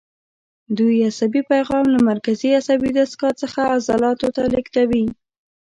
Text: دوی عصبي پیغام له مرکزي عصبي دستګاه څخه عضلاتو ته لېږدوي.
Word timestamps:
دوی 0.77 0.97
عصبي 1.09 1.41
پیغام 1.51 1.85
له 1.93 1.99
مرکزي 2.09 2.49
عصبي 2.59 2.89
دستګاه 2.97 3.33
څخه 3.41 3.59
عضلاتو 3.73 4.27
ته 4.35 4.41
لېږدوي. 4.53 5.05